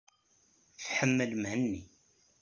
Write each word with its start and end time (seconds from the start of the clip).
Tḥemmel 0.83 1.31
Mhenni. 1.41 1.83